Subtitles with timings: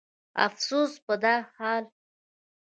[0.45, 1.83] افسوس په دا حال